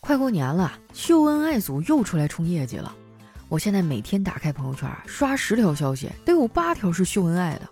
[0.00, 2.92] 快过年了，秀恩爱组又出来冲业绩了。
[3.48, 7.68] 我现在每天打开朋友圈，刷十条消息，得有八条是秀恩爱的。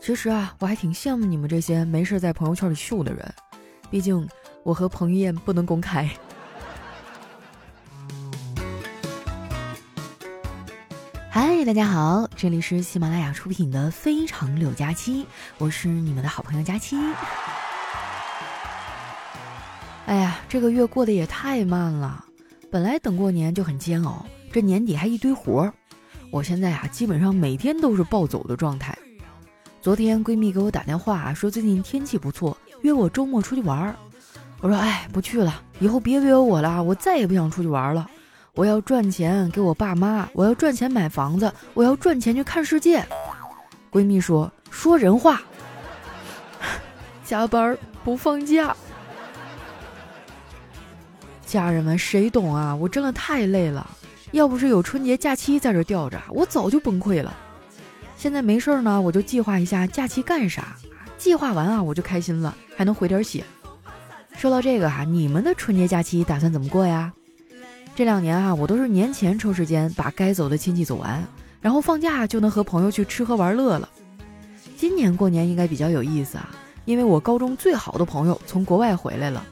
[0.00, 3.34] 其实啊，我还挺羡慕你们这些没事在朋友圈里秀的人，
[3.90, 4.28] 毕竟
[4.62, 6.08] 我和彭于晏不能公开。
[11.30, 15.24] 嗨，大家好，这里是喜马拉雅出品的《非常柳佳期》，
[15.58, 16.96] 我是你们的好朋友佳期。
[20.10, 22.24] 哎呀，这个月过得也太慢了，
[22.68, 25.72] 本来等过年就很煎熬，这年底还一堆活儿，
[26.32, 28.92] 我现在啊基本上每天都是暴走的状态。
[29.80, 33.94] 昨天闺蜜给我打电话说最近天气不错，约我周末出去玩儿。
[34.60, 38.10] 我说哎，不去了，以后别约我了，我再也不想出去玩了。
[38.56, 43.06] 我要赚钱给我爸妈，我要赚钱买房子，我要赚钱去看世界。
[43.92, 45.40] 闺蜜说说人话，
[47.24, 48.76] 加班不放假。
[51.50, 52.72] 家人们，谁懂啊？
[52.76, 53.84] 我真的太累了，
[54.30, 57.36] 要不是有春节假期在这吊着，我早就崩溃了。
[58.16, 60.76] 现在没事儿呢，我就计划一下假期干啥，
[61.18, 63.42] 计划完啊，我就开心了，还能回点血。
[64.36, 67.12] 说到这个哈，你们的春节假期打算怎么过呀？
[67.96, 71.20] 这两年啊，我都是年前抽时间把该走的亲戚走完，
[71.60, 73.88] 然后放假就能和朋友去吃喝玩乐了。
[74.76, 76.48] 今年过年应该比较有意思啊，
[76.84, 79.44] 因为我高中最好的朋友从国外回来了。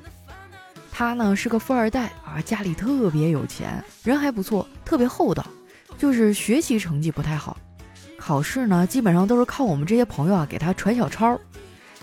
[0.99, 5.47] 他呢是个富二代啊，家里特别有钱，人还不错，特别厚道，
[5.97, 7.57] 就是学习成绩不太好，
[8.19, 11.39] 考试呢基本上都是靠我们这些朋友啊给他传小抄。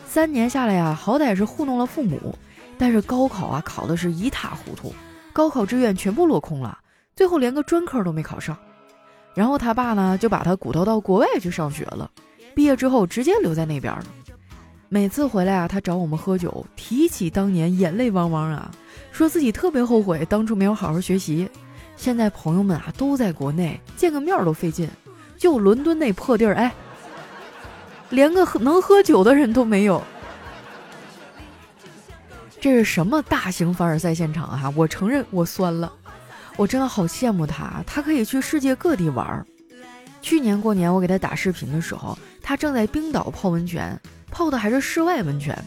[0.07, 2.33] 三年下来呀，好歹是糊弄了父母，
[2.77, 4.95] 但是高考啊考的是一塌糊涂，
[5.33, 6.79] 高考志愿全部落空了，
[7.17, 8.57] 最后连个专科都没考上。
[9.33, 12.09] 然后他爸呢就把他鼓捣到国外去上学了，
[12.55, 14.05] 毕业之后直接留在那边了。
[14.87, 18.71] 每次回来啊，他找我们喝酒，提起当年，眼泪汪汪啊。
[19.15, 21.49] 说自己特别后悔当初没有好好学习，
[21.95, 24.89] 现在朋友们啊都在国内，见个面都费劲，
[25.37, 26.73] 就伦敦那破地儿，哎，
[28.09, 30.03] 连个喝能喝酒的人都没有。
[32.59, 34.73] 这是什么大型凡尔赛现场啊？
[34.75, 35.93] 我承认我酸了，
[36.57, 39.45] 我真的好羡慕他，他可以去世界各地玩。
[40.21, 43.97] 去年过年我给他打视频的时候，他正在冰岛泡温泉，
[44.29, 45.57] 泡的还是室外温泉。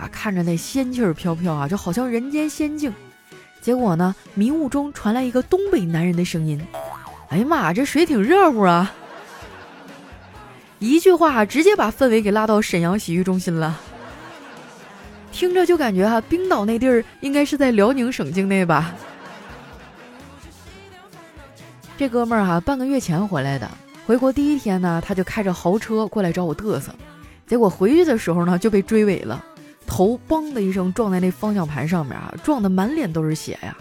[0.00, 2.92] 啊，看着那仙气儿飘飘啊，就好像人间仙境。
[3.60, 6.58] 结果呢，迷雾中传来一个东北男人的声音
[7.28, 8.90] ：“哎呀妈，这水挺热乎啊！”
[10.80, 13.78] 一句话直接把氛围给拉到沈阳洗浴中心了。
[15.30, 18.94] 听着就感觉哈，冰岛那地儿应该是在辽宁省境内吧？
[21.98, 23.70] 这哥们儿哈，半个月前回来的，
[24.06, 26.90] 回国第一天呢，他就开着豪车过来找我嘚瑟，
[27.46, 29.44] 结果回去的时候呢，就被追尾了。
[29.90, 33.76] 头嘣的一声撞在那方向盘上面啊，撞得满脸都是血呀！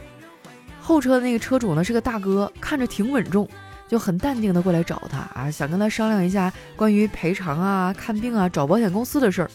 [0.81, 3.47] 后车的那个车主呢是个大哥，看着挺稳重，
[3.87, 9.51] 就很淡定的过来找他啊，想跟他商量一下关于赔偿啊、看病啊、找保险公司的事儿。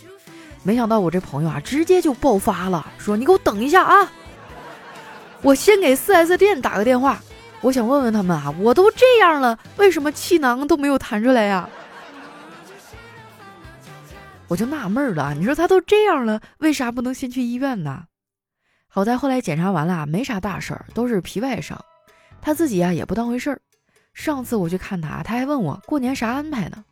[0.62, 4.12] 没想到我这朋友啊，直接就爆发了，说：“你给我等一下啊！
[5.42, 7.20] 我先给 4S 店打个电话，
[7.62, 11.68] 我想问问他们啊，我都这样了，为什么气囊都没有弹出来呀？”
[14.48, 18.04] 我就纳闷了，你说他都这样了，为啥不能先去医院呢？
[18.88, 21.82] 好在后来检查完了，没啥大事儿，都是皮外伤。
[22.40, 23.60] 他自己啊也不当回事儿。
[24.12, 26.84] 上次我去看他，他还问我过年啥安排呢。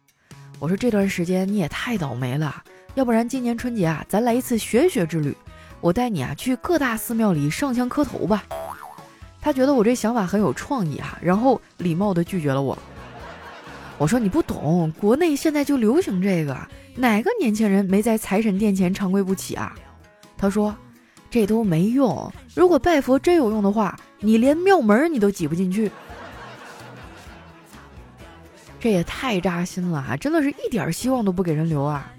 [0.59, 2.63] 我说这段时间你也太倒霉了，
[2.95, 5.37] 要不然今年春节啊，咱来一次玄学之旅，
[5.81, 8.45] 我带你啊去各大寺庙里上香磕头吧。
[9.41, 12.79] 他觉得我这想法很有创意哈，然后礼貌地拒绝了我。
[14.03, 16.59] 我说你不懂，国内现在就流行这个。
[16.97, 19.77] 哪个年轻人没在财神殿前长跪不起啊？
[20.37, 20.75] 他说
[21.31, 22.33] ：“这都没用。
[22.53, 25.89] 如果拜佛真有用的话，你连庙门你都挤不进去。”
[28.81, 30.17] 这也太扎心了啊！
[30.17, 32.13] 真的是一点希望都不给人留啊！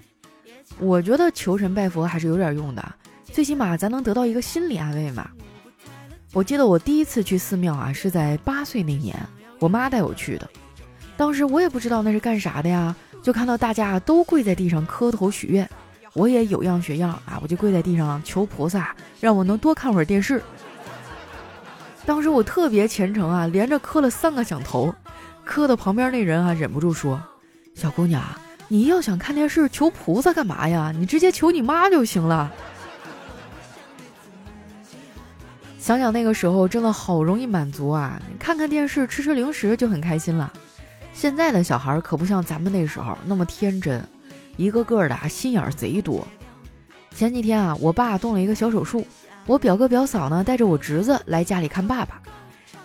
[0.78, 5.28] 我觉得求神拜佛还是有点用的，最起码咱能得到一个心理安慰嘛。
[6.32, 9.14] 我记得我第一次去寺庙啊，是在八岁那年，
[9.58, 10.48] 我妈带我去的。
[11.16, 12.94] 当时我也不知道那是干啥的呀。
[13.22, 15.66] 就看到大家都跪在地上磕头许愿，
[16.12, 20.42] 我也有样学样啊，我就跪在地上求菩萨，让我能多看会儿电视。
[22.04, 24.94] 当时我特别虔诚啊，连着磕了三个响头，
[25.42, 27.18] 磕的旁边那人啊忍不住说
[27.74, 28.22] ：“小姑娘，
[28.68, 30.92] 你要想看电视求菩萨干嘛呀？
[30.94, 32.52] 你直接求你妈就行了。”
[35.78, 40.52] 想想那个时候真的好容易满足啊，看看电视吃吃零食就很开心了。
[41.14, 44.06] 现在的小孩可不像咱们那时候那么天真，
[44.56, 46.26] 一个个的啊心眼贼多。
[47.14, 49.06] 前几天啊，我爸动了一个小手术，
[49.46, 52.20] 我表哥表嫂呢带着我侄子来家里看爸爸，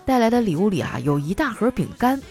[0.05, 2.21] 带来的礼物里啊有一大盒饼干。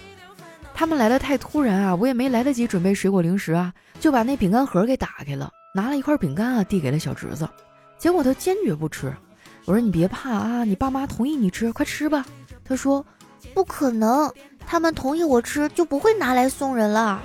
[0.72, 7.48] 他们来的太突然啊，我也没来得及准备水果零食啊，就把那饼干盒给打开了，拿了一块饼干啊递给了小侄子。
[7.98, 9.12] 结果他坚决不吃。
[9.64, 12.24] 我说你别怕啊，你爸妈同意你吃，快吃吧。
[12.64, 13.04] 他说
[13.52, 14.32] 不可能，
[14.70, 17.22] 他们同意我吃就不会拿来送人了。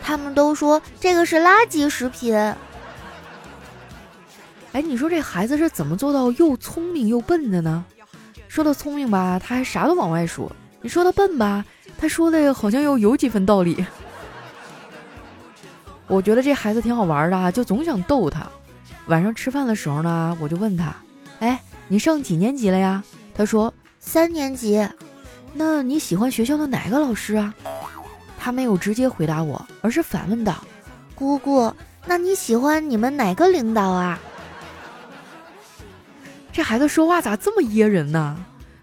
[0.00, 2.34] 他们都说这个是垃圾食品。
[4.72, 7.84] 哎，你说这孩子是怎么做到又聪明又笨的呢？
[8.48, 10.50] 说他聪明吧，他还啥都往外说；
[10.80, 11.62] 你说他笨吧，
[11.98, 13.84] 他说的好像又有几分道理。
[16.08, 18.46] 我觉得这孩子挺好玩的，就总想逗他。
[19.08, 20.94] 晚上吃饭的时候呢，我就问他
[21.40, 23.04] ：“哎，你上几年级了呀？”
[23.36, 24.88] 他说：“三年级。”
[25.58, 27.52] 那你喜欢学校的哪个老师啊？
[28.38, 30.54] 他没有直接回答我，而是反问道
[31.16, 31.74] ：“姑姑，
[32.06, 34.16] 那你喜欢你们哪个领导啊？”
[36.52, 38.36] 这孩子说话咋这么噎人呢？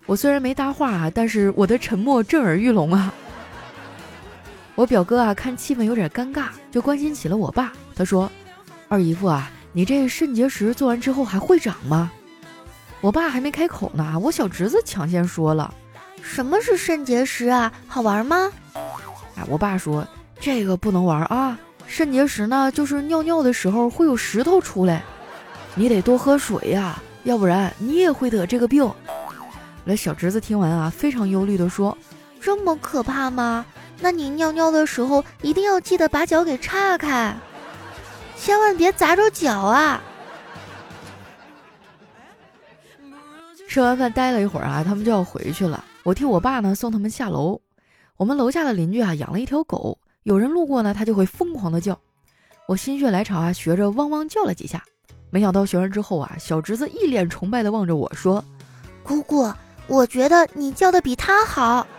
[0.05, 3.13] 我虽然没搭话啊，但是我的沉默震耳欲聋啊。
[4.75, 7.71] 我表哥啊，看气氛有点尴尬，就关心起了我爸。
[7.95, 8.29] 他说
[8.89, 12.11] ：“二姨夫啊，你这肾结石做完之后还会长吗？”
[12.99, 15.73] 我爸还没开口呢，我小侄子抢先说了
[16.25, 17.71] ：“什么是肾结石啊？
[17.87, 18.51] 好玩吗？”
[19.37, 20.05] 哎，我爸说
[20.41, 21.57] ：“这个不能玩啊，
[21.87, 25.03] 肾结石呢，就是尿尿的时候会有石头出来，
[25.75, 28.87] 你得多喝水呀。”要不然你也会得这个病。
[29.83, 31.97] 那小侄子听完啊，非常忧虑的说
[32.39, 33.65] ：“这么可怕吗？
[33.99, 37.35] 那你尿尿的时候一定要记得把脚给岔开，
[38.37, 39.99] 千万别砸着脚啊！”
[43.67, 45.83] 吃完饭待了一会儿啊，他们就要回去了。
[46.05, 47.59] 我替我爸呢送他们下楼。
[48.15, 51.99] 我们楼下的邻居啊养了一条狗，有人路过呢，它就会疯狂的叫。
[52.67, 54.83] 我心血来潮啊，学着汪汪叫了几下。
[55.31, 58.45] 没想到学完之后啊，小侄子一脸崇拜的望着我说
[59.03, 59.51] ：“姑姑，
[59.87, 61.87] 我觉得你叫的比他好。”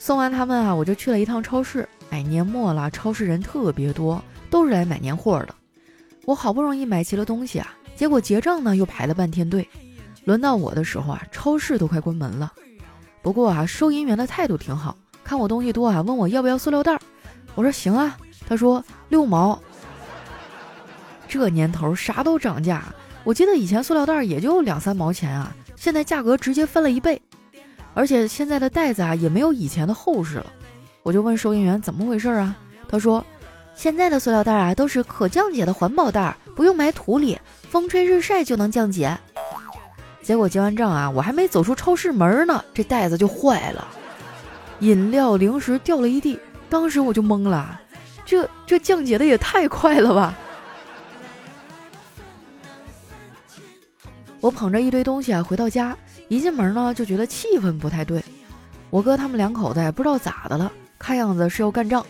[0.00, 1.88] 送完他们啊，我就去了一趟超市。
[2.10, 4.20] 哎，年末了，超市人特别多，
[4.50, 5.54] 都是来买年货的。
[6.24, 9.68] 我好不容易买齐了东西啊，结果结账呢又排了半天队。
[10.24, 12.52] 轮到我的时候啊，超市都快关门了。
[13.22, 16.96] 不过啊，收银员的态度挺好，看我东西多啊，问我要不要塑料袋。
[17.56, 18.16] 我说行啊。
[18.48, 19.60] 他说六毛，
[21.28, 22.84] 这年头啥都涨价。
[23.24, 27.20] 我记得以前塑料袋也就两三毛钱啊，现在价格直接翻了一倍，
[27.94, 30.46] 而且现在的袋子啊也没有以前的厚实了。
[31.02, 32.56] 我就问收银员怎么回事啊？
[32.88, 33.22] 他说
[33.74, 37.38] 现在的塑料袋啊都是可降解的环保袋，不用埋土里，
[37.70, 39.16] 风吹日晒就能降解。
[40.24, 43.86] 结果结完账啊，我还没走出超市门呢，这袋子就坏了，
[44.80, 46.36] 饮料零食掉了一地，
[46.68, 47.80] 当时我就懵了。
[48.26, 50.34] 这这降解的也太快了吧！
[54.40, 55.96] 我捧着一堆东西啊，回到家，
[56.26, 58.20] 一进门呢就觉得气氛不太对。
[58.90, 62.04] 我哥他们两口子也不知道咋的了，看样子是要干仗。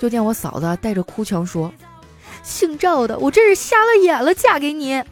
[0.00, 1.72] 就见我嫂子带着哭腔说
[2.42, 5.02] ：“姓赵的，我真是瞎了眼了，嫁给你！”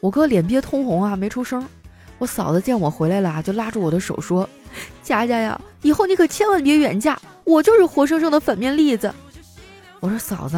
[0.00, 1.66] 我哥脸憋通红啊，没出声。
[2.18, 4.48] 我嫂子见我回来了啊，就拉住我的手说
[5.02, 9.12] ：“佳佳呀，以后你可千万别远嫁，我就是活生生的反面例子。”
[10.00, 10.56] 我说嫂子，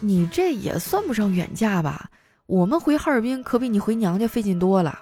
[0.00, 2.10] 你这也算不上远嫁吧？
[2.46, 4.98] 我们回哈尔滨可比你回娘家费劲多了。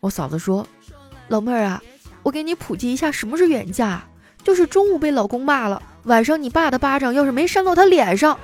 [0.00, 0.66] 我嫂子说
[1.28, 1.82] ：“老妹儿啊，
[2.22, 4.02] 我给你普及一下什么是远嫁，
[4.42, 8.38] 就是中午被老公骂了，晚上你爸的巴掌要是没扇到他脸上，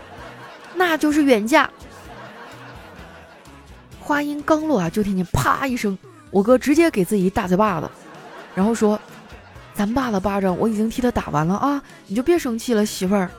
[0.75, 1.71] 那就是远嫁。”
[4.01, 5.97] 话音刚落啊，就听见啪一声，
[6.31, 7.89] 我哥直接给自己一大嘴巴子，
[8.55, 8.99] 然后说
[9.75, 13.31] ：“咱爸的巴掌我已经替他打完了啊，你就别生气了，媳妇儿。”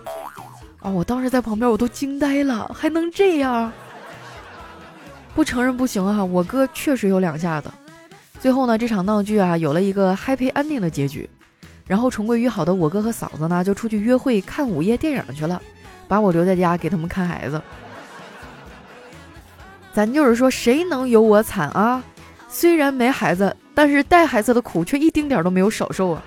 [0.81, 0.89] 啊！
[0.89, 3.71] 我当时在旁边，我都惊呆了，还能这样？
[5.35, 6.25] 不承认不行啊！
[6.25, 7.69] 我哥确实有两下子。
[8.39, 11.29] 最后呢，这场闹剧啊，有了一个 happy ending 的结局。
[11.85, 15.61] 然后重归于好的我哥和嫂子呢，就出去约会看午夜电影去了，
[16.11, 17.61] 把我留在家给他们看孩子。
[19.93, 22.03] 咱就是说，谁能有我惨啊？
[22.49, 26.21] 虽然没孩子，但是带孩子的苦却一丁点都没有少受啊！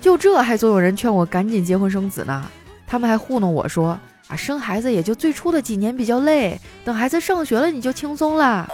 [0.00, 2.50] 就这还总有人劝我赶紧结婚生子呢。
[2.86, 8.66] 他们还糊弄我说啊，生孩子也就最初的几年比较累，等孩子上学了你就轻松了，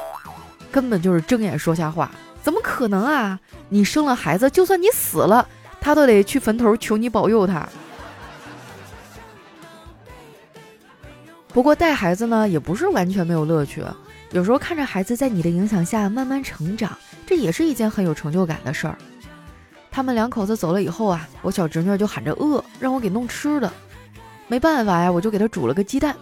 [0.71, 2.13] 根本就是睁眼说瞎话，
[2.45, 3.41] 怎么可能啊？
[3.71, 5.49] 你生了孩子，就算你死了，
[5.81, 7.69] 他都得去坟头求你保佑他。
[11.52, 13.85] 不过带孩子呢，也不是完全没有乐趣，
[14.30, 18.97] 有时候看着孩子在你的影响下慢慢成长，这也是一件很有成就感的事儿。
[19.90, 23.71] 他们两口子走了以后啊，我小侄女就喊着饿，让我给弄吃的。
[24.49, 26.16] 没办法呀，我就给他煮了个鸡蛋。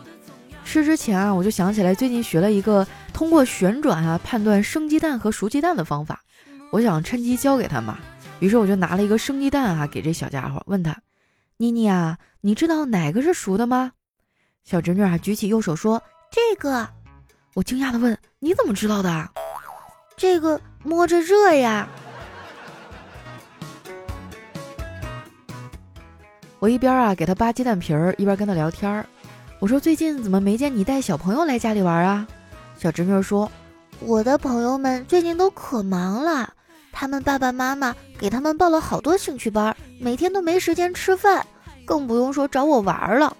[0.64, 6.20] 吃之前啊，我就想起来最近学了一个通过旋转啊判断生鸡蛋和熟鸡蛋的方法，
[6.72, 7.98] 我想趁机教给他嘛。
[8.40, 10.96] 于是我就拿了一个生鸡蛋啊给这小家伙，问他
[11.58, 13.92] ：“妮妮啊，你知道哪个是熟的吗？”
[14.64, 16.00] 小侄女啊举起右手说
[16.30, 16.88] ：“这个。”
[17.54, 19.28] 我惊讶的问：“你怎么知道的？”
[20.16, 21.88] 这个摸着热呀。
[26.58, 29.06] 我一边啊给他扒鸡蛋皮儿，一边跟他聊天儿。
[29.58, 32.26] 我说：“最近怎么没见你带小朋友来家里玩啊？”
[32.78, 33.50] 小侄女说
[34.00, 36.52] ：“我的朋友们最近都可忙了，
[36.92, 41.44] 他们爸爸妈妈给他们报了好多兴趣班，每天都没时间吃饭，
[41.84, 43.36] 更不用说找我玩了。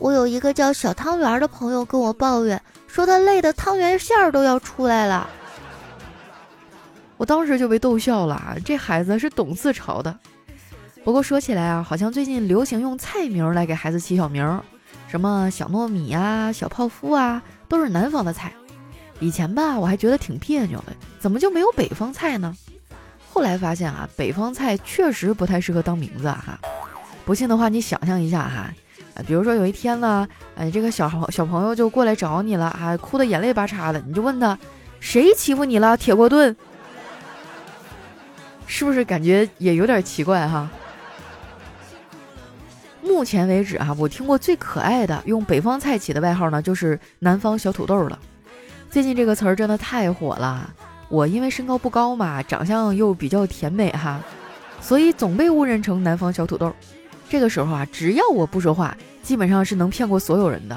[0.00, 5.28] 我有一个叫小汤圆的朋友跟我抱怨，说他累的汤圆馅儿都要出来了。
[7.18, 10.18] ”我当时就被逗笑了，这孩子是懂自嘲的。
[11.04, 14.62] 不过说起来啊，好像最近流行用菜名来给孩子起小名，
[15.06, 18.50] 什么小糯米啊、小泡芙啊，都是南方的菜。
[19.18, 22.56] 以前吧，我还觉得挺别扭的，怎么就没有北方菜呢？
[23.30, 26.42] 后来发现啊，北方菜确实不太适合当名字啊。
[26.46, 26.58] 哈，
[27.26, 28.72] 不信的话，你想象一下哈，
[29.26, 30.26] 比如说有一天呢，
[30.56, 34.58] 哎，这个小小朋友就过来找你了啊，哭得眼泪巴叉的，你就问他，
[34.98, 35.96] 谁欺负你了？
[35.96, 36.56] 铁锅炖，
[38.66, 40.70] 是不是感觉也有点奇怪哈？
[43.02, 48.18] 目前为止啊，我听过最可爱的用北方菜起的外号呢，就是南方小土豆了。
[48.90, 50.70] 最近这个词儿真的太火了。
[51.08, 54.20] 我因为身高不高嘛，长相又比较甜美哈，
[54.80, 56.72] 所以总被误认成南方小土豆。
[57.30, 60.76] 这个时候啊，只要我不说话，基本上是能骗过所有人的。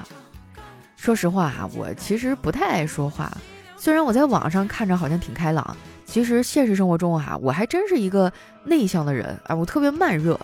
[0.95, 3.35] 说实话啊，我其实不太爱说话。
[3.75, 8.31] 虽然我在网上看着好像挺开朗，其实现实生活中啊，我还真是一个
[8.63, 10.39] 内向的人啊，我特别慢热。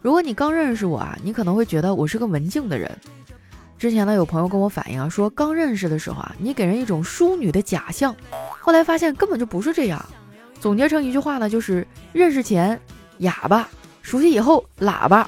[0.00, 2.88] 如果你刚认识我啊，你可能会觉得我是个文静的人。
[3.76, 8.14] 之前呢，有朋友跟我反映啊，说刚认识的时候啊，你给人一种淑女的假象，
[8.60, 10.00] 后来发现根本就不是这样。
[10.60, 12.80] 总结成一句话呢，就是认识前
[13.18, 13.68] 哑巴，
[14.02, 15.26] 熟悉以后喇叭。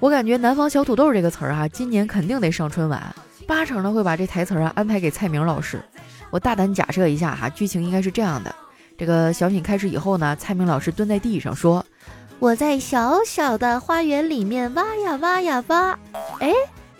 [0.00, 3.14] 我感觉“南方小土豆”这个词儿啊，今年肯定得上春晚，
[3.46, 5.82] 八成呢会把这台词啊安排给蔡明老师。
[6.30, 8.54] 我大胆假设一下哈，剧情应该是这样的。
[8.98, 11.84] 这个小品开始以后呢，蔡明老师蹲在地上说
[12.38, 15.98] ：“我在小小的花园里面挖呀挖呀挖，
[16.40, 16.52] 哎，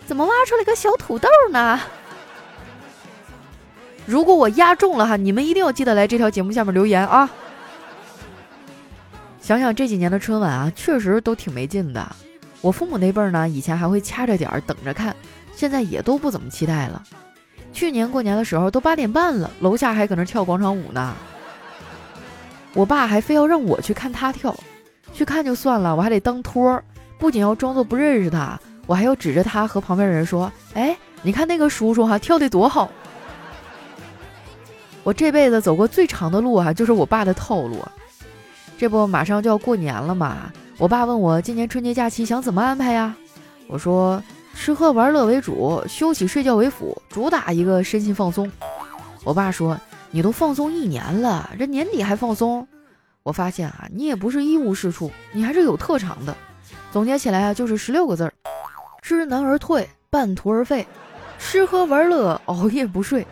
[0.07, 1.79] 怎么挖出来个小土豆呢？
[4.05, 7.29] 如果我押中了哈，你们一定要记得来这条节目下面留言啊！
[9.41, 12.15] 想想这几年的春晚啊，确实都挺没劲的。
[12.61, 15.15] 我父母那辈儿呢，以前还会掐着点儿等着看，
[15.55, 17.03] 现在也都不怎么期待了。
[17.73, 21.15] 去年过年的时候都八点半了，楼下还搁那跳广场舞呢。”
[22.73, 24.55] 我爸还非要让我去看他跳，
[25.13, 26.83] 去看就算了，我还得当托儿，
[27.17, 32.91] 不仅要装作不认识他，我还要指着他和旁边人说：“哎，你看那个叔叔哈，跳的多好。”
[35.05, 37.77] 我这辈子走过最长的路啊，就是我爸的套路。
[38.77, 43.15] 这不马上就要过年了嘛，我爸问我今年春节假期想怎么安排呀？
[43.67, 44.21] 我说
[44.55, 48.51] 吃喝玩乐为主，休息睡觉为辅，主打一个身心放松。
[49.23, 49.79] 我爸说。
[50.11, 52.65] 你都放松一年了，这年底还放松？
[53.21, 56.33] 我发现啊，你也不是一无是处，你还是有特长的。
[56.89, 58.33] 总结起来啊，就是十六个字儿：
[59.01, 60.87] 知难而退，半途而废，
[61.37, 63.27] 吃喝玩乐，熬夜不睡。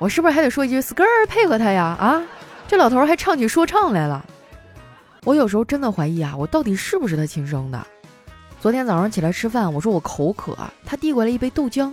[0.00, 1.94] 我是不是还得说一句 skr 配合他呀？
[2.00, 2.22] 啊，
[2.66, 4.24] 这老头还唱起说唱来了。
[5.24, 7.86] 我有时候真的怀疑啊，我到底是不是他亲生的？
[8.58, 11.92] 昨天早上起来吃饭，我说我口渴，他递过来一杯豆浆，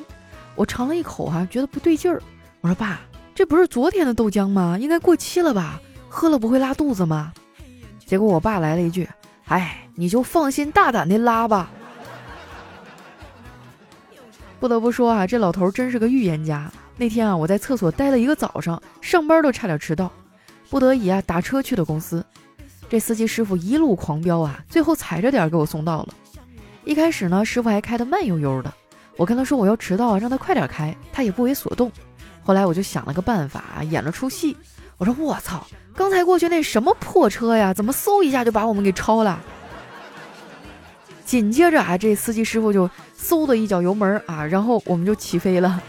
[0.55, 2.21] 我尝了一口哈，觉得不对劲儿。
[2.61, 3.01] 我说爸。
[3.35, 4.77] 这不是昨天的豆浆吗？
[4.79, 5.79] 应该过期了吧？
[6.09, 7.31] 喝了不会拉肚子吗？
[8.03, 9.07] 结果我爸来了一句
[9.49, 11.69] ：“哎，你就放心大胆的拉吧。
[14.59, 16.71] ”不得不说啊，这老头真是个预言家。
[16.97, 20.11] 那天啊，我在厕所待了一个早上，上班都差点迟到，
[20.69, 22.25] 不得已啊，打车去的公司。
[22.89, 26.09] 这司机师傅一路狂飙啊，最后踩着点给我送到了。
[26.85, 28.73] 一开始呢，师傅还开得慢悠悠的，
[29.15, 31.91] 我跟他说我要迟到啊，让他快点开，他也不为所动。
[32.43, 34.57] 后来我就想了个办法，演了出戏。
[34.97, 39.39] 我说：“我操，刚才过去那什么破车呀，怎么嗖一下就把我们给超了？”
[41.23, 45.79] 紧接着啊，这司机师傅就嗖的一脚油门啊，然后我们就起飞了。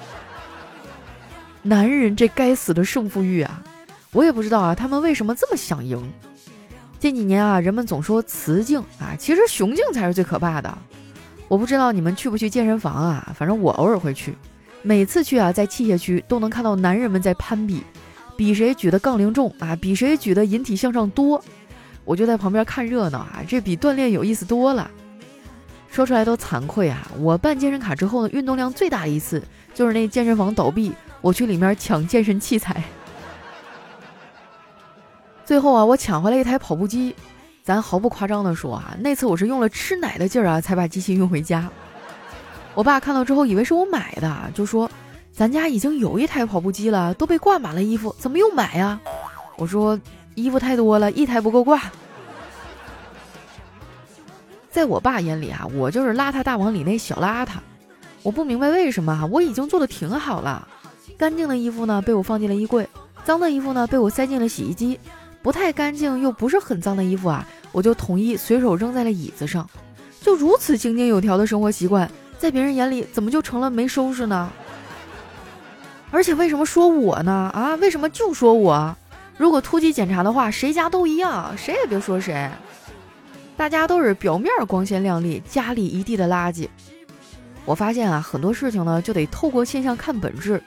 [1.62, 3.62] 男人这该死的胜负欲啊，
[4.12, 6.00] 我也不知道啊，他们为什么这么想赢？
[6.98, 10.78] 近几年啊，人们总说雌竞啊，其实雄竞才是最可怕的。
[11.48, 14.34] 我不知道你们去不去健身房啊，反正我偶尔会去。
[14.82, 17.82] 每次去啊，在器械区都能看到男人们在攀比，
[18.36, 21.42] 比谁举的杠铃重啊，比谁举的引体向上多。
[22.04, 24.90] 我就在旁边看热闹啊，这比锻炼有意思多了。
[25.90, 27.10] 说出来都惭愧啊！
[27.18, 29.42] 我办健身卡之后呢，运动量最大的一次
[29.74, 32.82] 就是那健身房倒闭，我去里面抢健身器材。
[35.44, 37.14] 最后啊，我抢回来一台跑步机，
[37.64, 41.68] 咱毫不夸张的说啊，那次我是用了吃奶的劲儿啊，才把机器运回家。
[42.74, 44.88] 我爸看到之后以为是我买的，就说
[45.32, 49.00] ：“咱家已经有一台跑步机了，都被挂满了衣服，怎么又买呀？”
[49.58, 49.98] 我说
[50.36, 51.82] ：“衣服太多了，一台不够挂。”
[54.70, 57.54] 在我爸眼里啊，我就是邋遢大王里那小邋遢。
[58.22, 60.68] 我不明白为什么，我已经做的挺好了。
[61.18, 62.84] 干净的衣服呢，被我放进了衣柜；
[63.24, 64.96] 脏的衣服呢，被我塞进了洗衣机；
[65.42, 69.68] 不太干净又不是很脏的衣服啊，我就统一随手扔在了椅子上。
[70.20, 72.08] 就如此井井有条的生活习惯，
[72.38, 74.48] 在别人眼里怎么就成了没收拾呢？
[76.12, 77.50] 而且为什么说我呢？
[77.52, 78.96] 啊，为什么就说我？
[79.36, 82.48] 如果突击检查的话，谁家都一样，谁也别说谁。
[83.56, 86.68] 大家都是表面光鲜亮丽，家里一地的垃圾。
[87.64, 90.62] 我发现啊，很多事情呢就得透过现象看本质。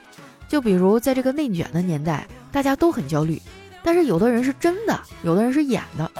[0.52, 3.40] 就比如在这个内卷的年代，大家都很焦虑，
[3.82, 6.10] 但是有的人是真的，有的人是演的。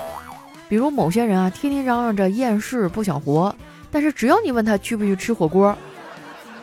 [0.70, 3.54] 比如某些人啊，天天嚷嚷着厌世不想活，
[3.90, 5.76] 但是只要你问他去不去吃火锅，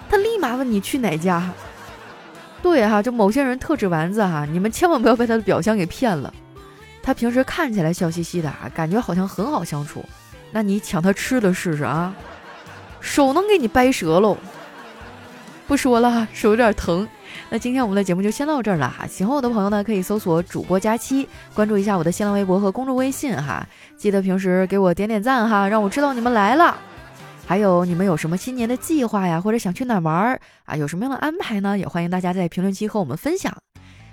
[0.10, 1.48] 他立马问你去哪家。
[2.64, 6.34] 对哈，就某些人特指丸子哈，你们千万不要被他的表象给骗了。
[7.04, 10.04] 他平时看起来笑嘻嘻的啊，感觉好像很好相处。
[10.52, 12.16] 那你抢他吃的试试啊，
[13.00, 14.36] 手能给你掰折喽！
[15.68, 17.08] 不说了，手有点疼。
[17.50, 19.08] 那今天我们的节目就先到这儿了哈。
[19.08, 23.68] 喜欢我的朋友呢，可以搜索主播佳期，关注一下我的新浪微博和公众微信哈。
[23.98, 26.78] 记得平时给我点点赞哈，让我知道你们来了。
[27.46, 30.76] 还有你们有什么新年的计划呀，或者想去哪玩啊？
[30.76, 31.78] 有什么样的安排呢？
[31.78, 33.56] 也欢迎大家在评论区和我们分享。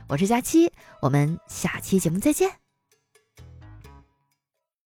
[0.08, 2.65] 我是佳期，我们下期节目再见。